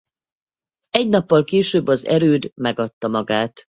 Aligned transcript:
Egy 0.89 1.09
nappal 1.09 1.43
később 1.43 1.87
az 1.87 2.05
erőd 2.05 2.51
megadta 2.55 3.07
magát. 3.07 3.65